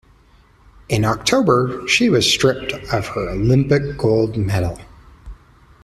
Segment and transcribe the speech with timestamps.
[0.89, 4.79] In October, she was stripped of her Olympic gold medal.